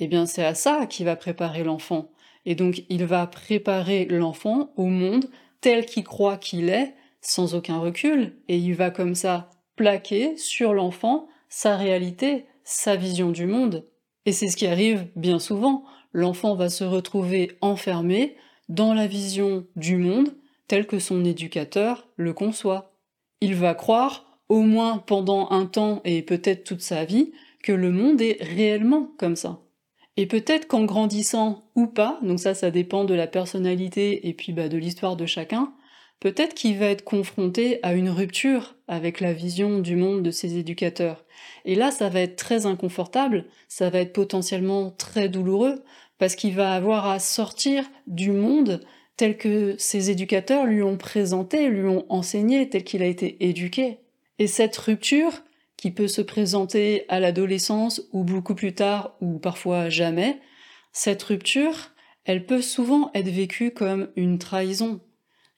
eh 0.00 0.08
bien 0.08 0.26
c'est 0.26 0.44
à 0.44 0.56
ça 0.56 0.86
qu'il 0.86 1.06
va 1.06 1.14
préparer 1.14 1.62
l'enfant. 1.62 2.10
Et 2.44 2.56
donc 2.56 2.82
il 2.88 3.04
va 3.04 3.24
préparer 3.28 4.04
l'enfant 4.06 4.72
au 4.76 4.86
monde 4.86 5.30
tel 5.60 5.86
qu'il 5.86 6.02
croit 6.02 6.36
qu'il 6.36 6.68
est, 6.68 6.96
sans 7.20 7.54
aucun 7.54 7.78
recul, 7.78 8.36
et 8.48 8.56
il 8.56 8.74
va 8.74 8.90
comme 8.90 9.14
ça 9.14 9.48
plaquer 9.76 10.36
sur 10.36 10.74
l'enfant 10.74 11.28
sa 11.48 11.76
réalité, 11.76 12.46
sa 12.64 12.96
vision 12.96 13.30
du 13.30 13.46
monde. 13.46 13.86
Et 14.24 14.32
c'est 14.32 14.48
ce 14.48 14.56
qui 14.56 14.66
arrive 14.66 15.06
bien 15.14 15.38
souvent. 15.38 15.84
L'enfant 16.12 16.56
va 16.56 16.68
se 16.68 16.82
retrouver 16.82 17.56
enfermé 17.60 18.34
dans 18.68 18.92
la 18.92 19.06
vision 19.06 19.68
du 19.76 19.98
monde 19.98 20.34
telle 20.66 20.88
que 20.88 20.98
son 20.98 21.24
éducateur 21.24 22.08
le 22.16 22.32
conçoit. 22.32 22.92
Il 23.40 23.54
va 23.54 23.74
croire, 23.74 24.40
au 24.48 24.62
moins 24.62 24.98
pendant 24.98 25.48
un 25.50 25.66
temps 25.66 26.00
et 26.04 26.22
peut-être 26.22 26.64
toute 26.64 26.82
sa 26.82 27.04
vie, 27.04 27.30
que 27.66 27.72
le 27.72 27.90
monde 27.90 28.20
est 28.20 28.38
réellement 28.40 29.10
comme 29.18 29.34
ça. 29.34 29.58
Et 30.16 30.26
peut-être 30.26 30.68
qu'en 30.68 30.84
grandissant 30.84 31.68
ou 31.74 31.88
pas, 31.88 32.20
donc 32.22 32.38
ça 32.38 32.54
ça 32.54 32.70
dépend 32.70 33.04
de 33.04 33.12
la 33.12 33.26
personnalité 33.26 34.28
et 34.28 34.34
puis 34.34 34.52
bah, 34.52 34.68
de 34.68 34.76
l'histoire 34.76 35.16
de 35.16 35.26
chacun, 35.26 35.74
peut-être 36.20 36.54
qu'il 36.54 36.78
va 36.78 36.86
être 36.86 37.02
confronté 37.02 37.80
à 37.82 37.94
une 37.94 38.08
rupture 38.08 38.76
avec 38.86 39.18
la 39.18 39.32
vision 39.32 39.80
du 39.80 39.96
monde 39.96 40.22
de 40.22 40.30
ses 40.30 40.58
éducateurs. 40.58 41.24
Et 41.64 41.74
là, 41.74 41.90
ça 41.90 42.08
va 42.08 42.20
être 42.20 42.36
très 42.36 42.66
inconfortable, 42.66 43.46
ça 43.66 43.90
va 43.90 43.98
être 43.98 44.12
potentiellement 44.12 44.92
très 44.92 45.28
douloureux, 45.28 45.82
parce 46.18 46.36
qu'il 46.36 46.54
va 46.54 46.72
avoir 46.72 47.08
à 47.08 47.18
sortir 47.18 47.84
du 48.06 48.30
monde 48.30 48.80
tel 49.16 49.36
que 49.36 49.74
ses 49.76 50.10
éducateurs 50.10 50.66
lui 50.66 50.84
ont 50.84 50.96
présenté, 50.96 51.68
lui 51.68 51.88
ont 51.88 52.06
enseigné, 52.10 52.70
tel 52.70 52.84
qu'il 52.84 53.02
a 53.02 53.06
été 53.06 53.44
éduqué. 53.44 53.98
Et 54.38 54.46
cette 54.46 54.76
rupture, 54.76 55.42
qui 55.76 55.90
peut 55.90 56.08
se 56.08 56.22
présenter 56.22 57.04
à 57.08 57.20
l'adolescence 57.20 58.02
ou 58.12 58.24
beaucoup 58.24 58.54
plus 58.54 58.74
tard 58.74 59.16
ou 59.20 59.38
parfois 59.38 59.88
jamais, 59.88 60.40
cette 60.92 61.22
rupture, 61.22 61.90
elle 62.24 62.46
peut 62.46 62.62
souvent 62.62 63.10
être 63.14 63.28
vécue 63.28 63.70
comme 63.70 64.08
une 64.16 64.38
trahison. 64.38 65.00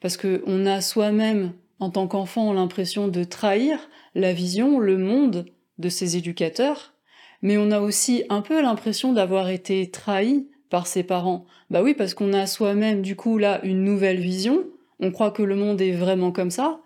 Parce 0.00 0.16
qu'on 0.16 0.66
a 0.66 0.80
soi-même, 0.80 1.52
en 1.80 1.90
tant 1.90 2.06
qu'enfant, 2.06 2.52
l'impression 2.52 3.08
de 3.08 3.24
trahir 3.24 3.88
la 4.14 4.32
vision, 4.32 4.78
le 4.78 4.98
monde 4.98 5.46
de 5.78 5.88
ses 5.88 6.16
éducateurs, 6.16 6.94
mais 7.42 7.56
on 7.56 7.70
a 7.70 7.80
aussi 7.80 8.24
un 8.28 8.42
peu 8.42 8.60
l'impression 8.60 9.12
d'avoir 9.12 9.48
été 9.48 9.90
trahi 9.90 10.48
par 10.70 10.86
ses 10.86 11.04
parents. 11.04 11.46
Bah 11.70 11.82
oui, 11.82 11.94
parce 11.94 12.14
qu'on 12.14 12.32
a 12.32 12.46
soi-même, 12.46 13.02
du 13.02 13.16
coup, 13.16 13.38
là, 13.38 13.60
une 13.64 13.84
nouvelle 13.84 14.20
vision, 14.20 14.64
on 15.00 15.12
croit 15.12 15.30
que 15.30 15.42
le 15.42 15.54
monde 15.54 15.80
est 15.80 15.92
vraiment 15.92 16.32
comme 16.32 16.50
ça, 16.50 16.80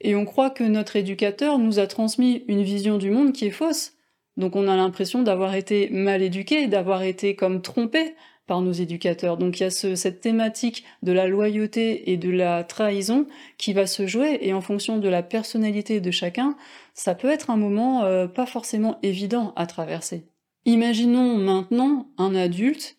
et 0.00 0.14
on 0.14 0.24
croit 0.24 0.50
que 0.50 0.64
notre 0.64 0.96
éducateur 0.96 1.58
nous 1.58 1.78
a 1.78 1.86
transmis 1.86 2.44
une 2.48 2.62
vision 2.62 2.98
du 2.98 3.10
monde 3.10 3.32
qui 3.32 3.46
est 3.46 3.50
fausse. 3.50 3.94
Donc 4.36 4.54
on 4.56 4.68
a 4.68 4.76
l'impression 4.76 5.22
d'avoir 5.22 5.54
été 5.54 5.88
mal 5.90 6.22
éduqué, 6.22 6.66
d'avoir 6.66 7.02
été 7.02 7.34
comme 7.34 7.62
trompé 7.62 8.14
par 8.46 8.60
nos 8.60 8.72
éducateurs. 8.72 9.38
Donc 9.38 9.58
il 9.58 9.64
y 9.64 9.66
a 9.66 9.70
cette 9.70 10.20
thématique 10.20 10.84
de 11.02 11.12
la 11.12 11.26
loyauté 11.26 12.12
et 12.12 12.16
de 12.16 12.30
la 12.30 12.62
trahison 12.64 13.26
qui 13.58 13.72
va 13.72 13.86
se 13.86 14.06
jouer 14.06 14.38
et 14.42 14.52
en 14.52 14.60
fonction 14.60 14.98
de 14.98 15.08
la 15.08 15.22
personnalité 15.22 16.00
de 16.00 16.10
chacun, 16.10 16.56
ça 16.94 17.14
peut 17.14 17.30
être 17.30 17.50
un 17.50 17.56
moment 17.56 18.04
euh, 18.04 18.26
pas 18.26 18.46
forcément 18.46 18.98
évident 19.02 19.52
à 19.56 19.66
traverser. 19.66 20.28
Imaginons 20.64 21.36
maintenant 21.36 22.08
un 22.18 22.34
adulte 22.34 22.96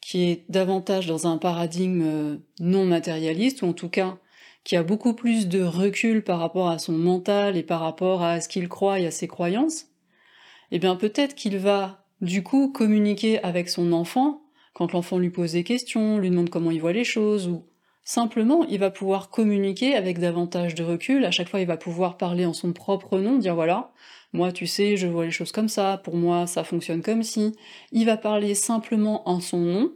qui 0.00 0.30
est 0.30 0.44
davantage 0.48 1.06
dans 1.06 1.26
un 1.26 1.38
paradigme 1.38 2.02
euh, 2.04 2.36
non 2.60 2.84
matérialiste 2.84 3.62
ou 3.62 3.66
en 3.66 3.72
tout 3.72 3.88
cas 3.88 4.18
qui 4.68 4.76
a 4.76 4.82
beaucoup 4.82 5.14
plus 5.14 5.48
de 5.48 5.62
recul 5.62 6.22
par 6.22 6.40
rapport 6.40 6.68
à 6.68 6.78
son 6.78 6.92
mental 6.92 7.56
et 7.56 7.62
par 7.62 7.80
rapport 7.80 8.22
à 8.22 8.38
ce 8.42 8.50
qu'il 8.50 8.68
croit 8.68 9.00
et 9.00 9.06
à 9.06 9.10
ses 9.10 9.26
croyances, 9.26 9.86
eh 10.70 10.78
bien 10.78 10.94
peut-être 10.94 11.34
qu'il 11.34 11.56
va 11.56 12.04
du 12.20 12.42
coup 12.42 12.70
communiquer 12.70 13.42
avec 13.42 13.70
son 13.70 13.94
enfant 13.94 14.42
quand 14.74 14.92
l'enfant 14.92 15.16
lui 15.16 15.30
pose 15.30 15.52
des 15.52 15.64
questions, 15.64 16.18
lui 16.18 16.28
demande 16.28 16.50
comment 16.50 16.70
il 16.70 16.82
voit 16.82 16.92
les 16.92 17.04
choses, 17.04 17.48
ou 17.48 17.64
simplement 18.04 18.62
il 18.66 18.78
va 18.78 18.90
pouvoir 18.90 19.30
communiquer 19.30 19.94
avec 19.94 20.18
davantage 20.18 20.74
de 20.74 20.84
recul, 20.84 21.24
à 21.24 21.30
chaque 21.30 21.48
fois 21.48 21.60
il 21.60 21.66
va 21.66 21.78
pouvoir 21.78 22.18
parler 22.18 22.44
en 22.44 22.52
son 22.52 22.74
propre 22.74 23.20
nom, 23.20 23.38
dire 23.38 23.54
voilà, 23.54 23.90
moi 24.34 24.52
tu 24.52 24.66
sais, 24.66 24.98
je 24.98 25.06
vois 25.06 25.24
les 25.24 25.30
choses 25.30 25.50
comme 25.50 25.68
ça, 25.68 25.96
pour 26.04 26.14
moi 26.14 26.46
ça 26.46 26.62
fonctionne 26.62 27.00
comme 27.00 27.22
si, 27.22 27.56
il 27.90 28.04
va 28.04 28.18
parler 28.18 28.54
simplement 28.54 29.26
en 29.30 29.40
son 29.40 29.60
nom, 29.60 29.92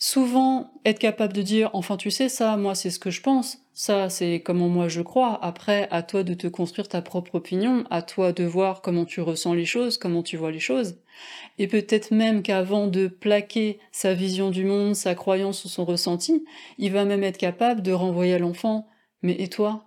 souvent 0.00 0.72
être 0.86 0.98
capable 0.98 1.34
de 1.34 1.42
dire 1.42 1.70
enfin 1.74 1.98
tu 1.98 2.10
sais 2.10 2.30
ça 2.30 2.56
moi 2.56 2.74
c'est 2.74 2.90
ce 2.90 2.98
que 2.98 3.10
je 3.10 3.20
pense. 3.20 3.58
Ça 3.74 4.08
c'est 4.08 4.40
comment 4.40 4.68
moi 4.68 4.88
je 4.88 5.02
crois. 5.02 5.38
Après 5.44 5.86
à 5.90 6.02
toi 6.02 6.24
de 6.24 6.34
te 6.34 6.48
construire 6.48 6.88
ta 6.88 7.02
propre 7.02 7.36
opinion. 7.36 7.84
À 7.90 8.02
toi 8.02 8.32
de 8.32 8.42
voir 8.44 8.80
comment 8.80 9.04
tu 9.04 9.20
ressens 9.20 9.54
les 9.54 9.66
choses 9.66 9.98
comment 9.98 10.22
tu 10.22 10.36
vois 10.38 10.50
les 10.50 10.58
choses. 10.58 10.98
Et 11.58 11.68
peut-être 11.68 12.12
même 12.12 12.42
qu'avant 12.42 12.86
de 12.86 13.06
plaquer 13.08 13.78
sa 13.92 14.14
vision 14.14 14.50
du 14.50 14.64
monde 14.64 14.96
sa 14.96 15.14
croyance 15.14 15.64
ou 15.66 15.68
son 15.68 15.84
ressenti 15.84 16.44
il 16.78 16.92
va 16.92 17.04
même 17.04 17.22
être 17.22 17.38
capable 17.38 17.82
de 17.82 17.92
renvoyer 17.92 18.34
à 18.34 18.38
l'enfant. 18.38 18.88
Mais 19.22 19.36
et 19.38 19.48
toi? 19.48 19.84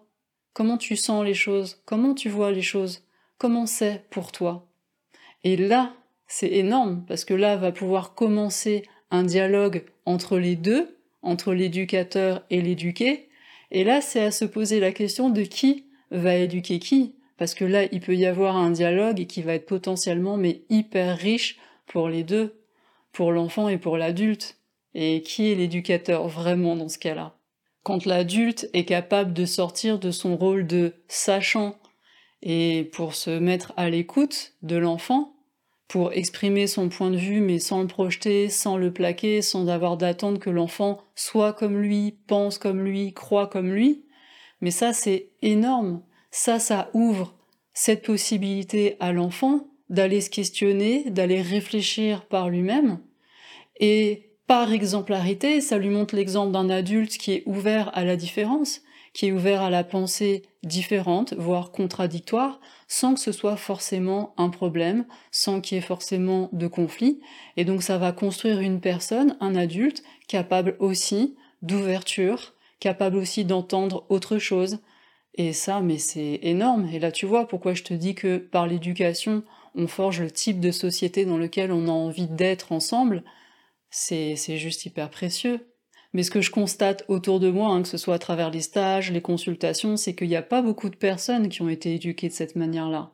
Comment 0.53 0.77
tu 0.77 0.95
sens 0.95 1.25
les 1.25 1.33
choses? 1.33 1.81
Comment 1.85 2.13
tu 2.13 2.29
vois 2.29 2.51
les 2.51 2.61
choses? 2.61 3.01
Comment 3.39 3.65
c'est 3.65 4.05
pour 4.11 4.31
toi? 4.31 4.69
Et 5.43 5.57
là 5.57 5.93
c'est 6.27 6.51
énorme 6.51 7.03
parce 7.07 7.25
que 7.25 7.33
là 7.33 7.57
va 7.57 7.71
pouvoir 7.71 8.13
commencer 8.13 8.83
un 9.13 9.23
dialogue 9.23 9.85
entre 10.05 10.37
les 10.37 10.57
deux, 10.57 10.97
entre 11.21 11.53
l'éducateur 11.53 12.43
et 12.49 12.61
l'éduqué, 12.61 13.29
et 13.71 13.85
là 13.85 14.01
c'est 14.01 14.23
à 14.23 14.31
se 14.31 14.43
poser 14.43 14.81
la 14.81 14.91
question 14.91 15.29
de 15.29 15.43
qui 15.43 15.85
va 16.11 16.35
éduquer 16.35 16.79
qui, 16.79 17.15
parce 17.37 17.53
que 17.53 17.63
là 17.63 17.85
il 17.91 18.01
peut 18.01 18.15
y 18.15 18.25
avoir 18.25 18.57
un 18.57 18.71
dialogue 18.71 19.25
qui 19.27 19.41
va 19.41 19.53
être 19.53 19.65
potentiellement 19.65 20.35
mais 20.35 20.63
hyper 20.69 21.17
riche 21.17 21.57
pour 21.85 22.09
les 22.09 22.23
deux, 22.23 22.59
pour 23.13 23.31
l'enfant 23.31 23.69
et 23.69 23.77
pour 23.77 23.97
l'adulte. 23.97 24.57
Et 24.95 25.23
qui 25.23 25.51
est 25.51 25.55
l'éducateur 25.55 26.27
vraiment 26.27 26.75
dans 26.75 26.87
ce 26.87 26.99
cas-là? 26.99 27.35
Quand 27.81 28.05
l'adulte 28.05 28.69
est 28.73 28.85
capable 28.85 29.33
de 29.33 29.43
sortir 29.45 29.97
de 29.97 30.11
son 30.11 30.37
rôle 30.37 30.67
de 30.67 30.93
sachant 31.07 31.75
et 32.43 32.89
pour 32.93 33.15
se 33.15 33.31
mettre 33.31 33.73
à 33.75 33.89
l'écoute 33.89 34.53
de 34.61 34.75
l'enfant, 34.75 35.32
pour 35.93 36.11
exprimer 36.13 36.65
son 36.65 36.89
point 36.89 37.11
de 37.11 37.17
vue, 37.17 37.39
mais 37.39 37.59
sans 37.59 37.81
le 37.81 37.87
projeter, 37.87 38.49
sans 38.49 38.77
le 38.77 38.91
plaquer, 38.91 39.43
sans 39.43 39.67
avoir 39.67 39.95
d'attente 39.95 40.39
que 40.39 40.49
l'enfant 40.49 41.03
soit 41.13 41.53
comme 41.53 41.79
lui, 41.79 42.17
pense 42.25 42.57
comme 42.57 42.83
lui, 42.83 43.13
croit 43.13 43.45
comme 43.45 43.71
lui. 43.71 44.03
Mais 44.59 44.71
ça, 44.71 44.91
c'est 44.91 45.29
énorme. 45.43 46.01
Ça, 46.31 46.57
ça 46.57 46.89
ouvre 46.95 47.35
cette 47.75 48.03
possibilité 48.03 48.97
à 48.99 49.11
l'enfant 49.11 49.67
d'aller 49.87 50.19
se 50.21 50.31
questionner, 50.31 51.11
d'aller 51.11 51.43
réfléchir 51.43 52.25
par 52.25 52.49
lui-même. 52.49 52.97
Et 53.79 54.31
par 54.47 54.73
exemplarité, 54.73 55.61
ça 55.61 55.77
lui 55.77 55.89
montre 55.89 56.15
l'exemple 56.15 56.53
d'un 56.53 56.71
adulte 56.71 57.19
qui 57.19 57.33
est 57.33 57.43
ouvert 57.45 57.95
à 57.95 58.03
la 58.03 58.15
différence, 58.15 58.81
qui 59.13 59.27
est 59.27 59.31
ouvert 59.31 59.61
à 59.61 59.69
la 59.69 59.83
pensée 59.83 60.43
différente, 60.63 61.33
voire 61.35 61.71
contradictoire, 61.71 62.59
sans 62.87 63.13
que 63.13 63.19
ce 63.19 63.31
soit 63.31 63.57
forcément 63.57 64.33
un 64.37 64.49
problème, 64.49 65.05
sans 65.31 65.61
qu'il 65.61 65.75
y 65.75 65.79
ait 65.79 65.83
forcément 65.83 66.49
de 66.51 66.67
conflit. 66.67 67.21
Et 67.57 67.65
donc 67.65 67.83
ça 67.83 67.97
va 67.97 68.11
construire 68.11 68.59
une 68.59 68.81
personne, 68.81 69.37
un 69.39 69.55
adulte, 69.55 70.03
capable 70.27 70.75
aussi 70.79 71.35
d'ouverture, 71.61 72.53
capable 72.79 73.17
aussi 73.17 73.45
d'entendre 73.45 74.05
autre 74.09 74.39
chose. 74.39 74.79
Et 75.35 75.53
ça, 75.53 75.81
mais 75.81 75.97
c'est 75.97 76.39
énorme. 76.41 76.87
Et 76.91 76.99
là, 76.99 77.11
tu 77.11 77.25
vois 77.25 77.47
pourquoi 77.47 77.73
je 77.73 77.83
te 77.83 77.93
dis 77.93 78.15
que 78.15 78.37
par 78.37 78.67
l'éducation, 78.67 79.43
on 79.75 79.87
forge 79.87 80.21
le 80.21 80.31
type 80.31 80.59
de 80.59 80.71
société 80.71 81.25
dans 81.25 81.37
lequel 81.37 81.71
on 81.71 81.87
a 81.87 81.91
envie 81.91 82.27
d'être 82.27 82.71
ensemble. 82.71 83.23
C'est 83.89 84.35
juste 84.57 84.85
hyper 84.85 85.09
précieux. 85.09 85.72
Mais 86.13 86.23
ce 86.23 86.31
que 86.31 86.41
je 86.41 86.51
constate 86.51 87.03
autour 87.07 87.39
de 87.39 87.49
moi, 87.49 87.69
hein, 87.69 87.81
que 87.81 87.87
ce 87.87 87.97
soit 87.97 88.15
à 88.15 88.19
travers 88.19 88.51
les 88.51 88.61
stages, 88.61 89.11
les 89.11 89.21
consultations, 89.21 89.97
c'est 89.97 90.15
qu'il 90.15 90.27
n'y 90.27 90.35
a 90.35 90.43
pas 90.43 90.61
beaucoup 90.61 90.89
de 90.89 90.95
personnes 90.95 91.49
qui 91.49 91.61
ont 91.61 91.69
été 91.69 91.95
éduquées 91.95 92.29
de 92.29 92.33
cette 92.33 92.55
manière-là. 92.55 93.11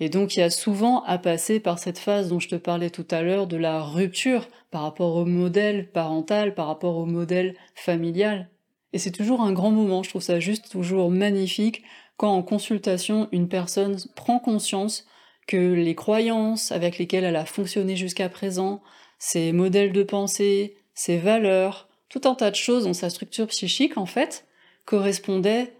Et 0.00 0.08
donc 0.08 0.36
il 0.36 0.40
y 0.40 0.42
a 0.42 0.50
souvent 0.50 1.02
à 1.04 1.18
passer 1.18 1.60
par 1.60 1.78
cette 1.78 1.98
phase 1.98 2.28
dont 2.28 2.38
je 2.38 2.48
te 2.48 2.54
parlais 2.54 2.90
tout 2.90 3.06
à 3.10 3.22
l'heure 3.22 3.46
de 3.46 3.56
la 3.56 3.82
rupture 3.82 4.48
par 4.70 4.82
rapport 4.82 5.16
au 5.16 5.24
modèle 5.24 5.90
parental, 5.90 6.54
par 6.54 6.68
rapport 6.68 6.96
au 6.96 7.06
modèle 7.06 7.56
familial. 7.74 8.48
Et 8.92 8.98
c'est 8.98 9.10
toujours 9.10 9.42
un 9.42 9.52
grand 9.52 9.70
moment, 9.70 10.02
je 10.02 10.10
trouve 10.10 10.22
ça 10.22 10.40
juste 10.40 10.70
toujours 10.70 11.10
magnifique 11.10 11.82
quand 12.16 12.32
en 12.32 12.42
consultation 12.42 13.28
une 13.32 13.48
personne 13.48 13.96
prend 14.14 14.38
conscience 14.38 15.06
que 15.46 15.72
les 15.72 15.94
croyances 15.94 16.72
avec 16.72 16.98
lesquelles 16.98 17.24
elle 17.24 17.36
a 17.36 17.44
fonctionné 17.44 17.96
jusqu'à 17.96 18.28
présent, 18.28 18.82
ses 19.18 19.52
modèles 19.52 19.92
de 19.92 20.02
pensée, 20.02 20.76
ses 20.94 21.18
valeurs, 21.18 21.87
tout 22.08 22.20
un 22.24 22.34
tas 22.34 22.50
de 22.50 22.56
choses 22.56 22.84
dans 22.84 22.94
sa 22.94 23.10
structure 23.10 23.46
psychique 23.48 23.96
en 23.96 24.06
fait, 24.06 24.46
correspondaient 24.84 25.74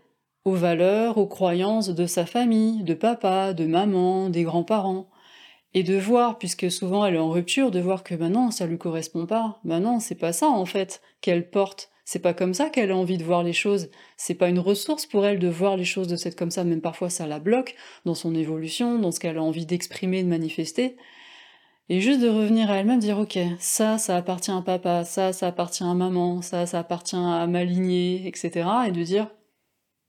aux 0.45 0.55
valeurs, 0.55 1.19
aux 1.19 1.27
croyances 1.27 1.89
de 1.89 2.07
sa 2.07 2.27
famille, 2.27 2.83
de 2.83 2.95
papa, 2.95 3.53
de 3.55 3.67
maman, 3.67 4.31
des 4.31 4.43
grands-parents. 4.43 5.11
Et 5.75 5.83
de 5.83 5.99
voir, 5.99 6.39
puisque 6.39 6.71
souvent 6.71 7.05
elle 7.05 7.17
est 7.17 7.19
en 7.19 7.31
rupture, 7.31 7.71
de 7.71 7.79
voir 7.79 8.03
que 8.03 8.15
maintenant 8.15 8.47
non, 8.47 8.51
ça 8.51 8.67
lui 8.67 8.79
correspond 8.79 9.27
pas. 9.27 9.61
Ben 9.65 9.81
non, 9.81 10.01
c'est 10.01 10.15
pas 10.15 10.33
ça 10.33 10.49
en 10.49 10.65
fait 10.65 11.03
qu'elle 11.21 11.51
porte. 11.51 11.91
C'est 12.07 12.21
pas 12.21 12.33
comme 12.33 12.55
ça 12.55 12.71
qu'elle 12.71 12.91
a 12.91 12.97
envie 12.97 13.19
de 13.19 13.25
voir 13.25 13.43
les 13.43 13.53
choses. 13.53 13.91
C'est 14.17 14.35
pas 14.35 14.49
une 14.49 14.59
ressource 14.59 15.05
pour 15.05 15.27
elle 15.27 15.39
de 15.39 15.49
voir 15.49 15.77
les 15.77 15.85
choses 15.85 16.09
de 16.09 16.17
cette 16.17 16.37
comme 16.37 16.51
ça, 16.51 16.65
même 16.65 16.81
parfois 16.81 17.11
ça 17.11 17.27
la 17.27 17.39
bloque 17.39 17.75
dans 18.07 18.15
son 18.15 18.35
évolution, 18.35 18.99
dans 18.99 19.11
ce 19.11 19.21
qu'elle 19.21 19.37
a 19.37 19.43
envie 19.43 19.67
d'exprimer, 19.67 20.23
de 20.23 20.29
manifester. 20.29 20.97
Et 21.91 22.01
juste 22.01 22.21
de 22.21 22.29
revenir 22.29 22.71
à 22.71 22.77
elle-même, 22.77 22.99
dire 22.99 23.19
ok, 23.19 23.39
ça, 23.59 23.97
ça 23.97 24.17
appartient 24.17 24.51
à 24.51 24.61
papa, 24.61 25.05
ça, 25.05 25.33
ça 25.33 25.47
appartient 25.49 25.85
à 25.85 25.95
maman, 25.95 26.43
ça, 26.43 26.67
ça 26.67 26.81
appartient 26.81 27.17
à 27.17 27.47
ma 27.47 27.65
lignée, 27.65 28.27
etc. 28.27 28.69
Et 28.87 28.93
de 28.93 29.03
dire 29.03 29.29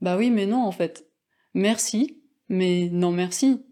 bah 0.01 0.17
oui, 0.17 0.29
mais 0.29 0.45
non, 0.45 0.63
en 0.65 0.71
fait. 0.71 1.07
Merci, 1.53 2.21
mais 2.47 2.89
non 2.91 3.11
merci. 3.11 3.65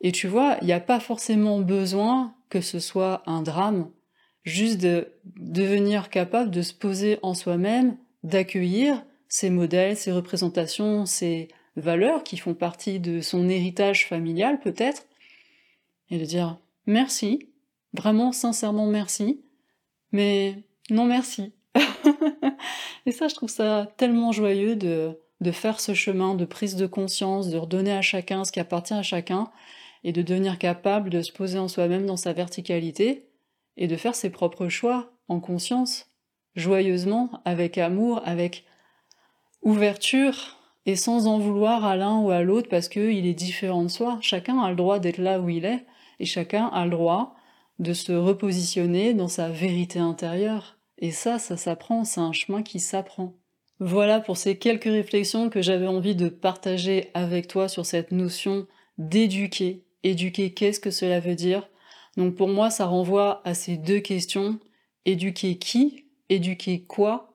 Et 0.00 0.12
tu 0.12 0.28
vois, 0.28 0.58
il 0.60 0.66
n'y 0.66 0.72
a 0.72 0.80
pas 0.80 1.00
forcément 1.00 1.60
besoin 1.60 2.34
que 2.48 2.60
ce 2.60 2.78
soit 2.78 3.22
un 3.26 3.42
drame, 3.42 3.90
juste 4.44 4.80
de 4.80 5.08
devenir 5.24 6.10
capable 6.10 6.50
de 6.50 6.62
se 6.62 6.74
poser 6.74 7.18
en 7.22 7.34
soi-même, 7.34 7.96
d'accueillir 8.22 9.04
ces 9.28 9.50
modèles, 9.50 9.96
ces 9.96 10.12
représentations, 10.12 11.06
ces 11.06 11.48
valeurs 11.76 12.22
qui 12.22 12.36
font 12.36 12.54
partie 12.54 13.00
de 13.00 13.20
son 13.20 13.48
héritage 13.48 14.06
familial 14.06 14.60
peut-être, 14.60 15.06
et 16.10 16.18
de 16.18 16.24
dire 16.24 16.58
merci, 16.86 17.50
vraiment 17.92 18.32
sincèrement 18.32 18.86
merci, 18.86 19.42
mais 20.12 20.64
non 20.90 21.04
merci. 21.04 21.52
et 23.06 23.12
ça, 23.12 23.28
je 23.28 23.34
trouve 23.34 23.50
ça 23.50 23.92
tellement 23.96 24.32
joyeux 24.32 24.76
de 24.76 25.18
de 25.40 25.50
faire 25.50 25.80
ce 25.80 25.94
chemin 25.94 26.34
de 26.34 26.44
prise 26.44 26.76
de 26.76 26.86
conscience, 26.86 27.50
de 27.50 27.58
redonner 27.58 27.92
à 27.92 28.02
chacun 28.02 28.44
ce 28.44 28.52
qui 28.52 28.60
appartient 28.60 28.94
à 28.94 29.02
chacun, 29.02 29.50
et 30.04 30.12
de 30.12 30.22
devenir 30.22 30.58
capable 30.58 31.10
de 31.10 31.22
se 31.22 31.32
poser 31.32 31.58
en 31.58 31.68
soi-même 31.68 32.06
dans 32.06 32.16
sa 32.16 32.32
verticalité, 32.32 33.28
et 33.76 33.86
de 33.86 33.96
faire 33.96 34.14
ses 34.14 34.30
propres 34.30 34.68
choix 34.68 35.12
en 35.28 35.40
conscience, 35.40 36.10
joyeusement, 36.54 37.30
avec 37.44 37.76
amour, 37.76 38.22
avec 38.24 38.64
ouverture, 39.62 40.56
et 40.86 40.96
sans 40.96 41.26
en 41.26 41.38
vouloir 41.38 41.84
à 41.84 41.96
l'un 41.96 42.20
ou 42.20 42.30
à 42.30 42.42
l'autre 42.42 42.68
parce 42.68 42.88
qu'il 42.88 43.26
est 43.26 43.34
différent 43.34 43.82
de 43.82 43.88
soi. 43.88 44.18
Chacun 44.20 44.60
a 44.60 44.70
le 44.70 44.76
droit 44.76 45.00
d'être 45.00 45.18
là 45.18 45.40
où 45.40 45.48
il 45.48 45.64
est, 45.64 45.84
et 46.18 46.24
chacun 46.24 46.66
a 46.66 46.84
le 46.84 46.90
droit 46.90 47.34
de 47.78 47.92
se 47.92 48.12
repositionner 48.12 49.14
dans 49.14 49.28
sa 49.28 49.48
vérité 49.48 49.98
intérieure. 49.98 50.78
Et 50.98 51.10
ça, 51.10 51.38
ça 51.38 51.56
s'apprend, 51.56 52.04
c'est 52.04 52.20
un 52.20 52.32
chemin 52.32 52.62
qui 52.62 52.80
s'apprend. 52.80 53.34
Voilà 53.78 54.20
pour 54.20 54.38
ces 54.38 54.56
quelques 54.56 54.84
réflexions 54.84 55.50
que 55.50 55.60
j'avais 55.60 55.86
envie 55.86 56.16
de 56.16 56.30
partager 56.30 57.10
avec 57.12 57.48
toi 57.48 57.68
sur 57.68 57.84
cette 57.84 58.12
notion 58.12 58.66
d'éduquer. 58.96 59.84
Éduquer, 60.02 60.54
qu'est-ce 60.54 60.80
que 60.80 60.90
cela 60.90 61.20
veut 61.20 61.34
dire? 61.34 61.68
Donc 62.16 62.34
pour 62.34 62.48
moi, 62.48 62.70
ça 62.70 62.86
renvoie 62.86 63.42
à 63.44 63.52
ces 63.52 63.76
deux 63.76 64.00
questions. 64.00 64.58
Éduquer 65.04 65.58
qui? 65.58 66.06
Éduquer 66.30 66.82
quoi? 66.84 67.34